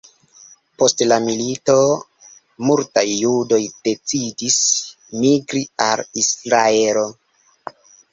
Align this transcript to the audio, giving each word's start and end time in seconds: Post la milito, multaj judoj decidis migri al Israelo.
Post 0.83 1.01
la 1.09 1.17
milito, 1.25 1.75
multaj 2.69 3.03
judoj 3.09 3.59
decidis 3.89 4.55
migri 5.27 5.61
al 5.89 6.03
Israelo. 6.23 7.05